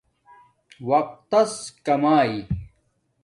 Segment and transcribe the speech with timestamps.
[0.87, 1.53] وقت تس
[1.85, 2.31] کماݵ